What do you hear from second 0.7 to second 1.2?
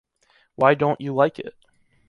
don’t you